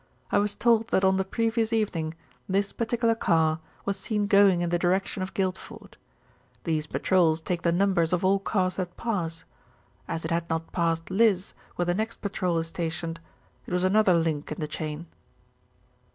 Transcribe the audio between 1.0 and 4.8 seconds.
on the previous evening this particular car was seen going in the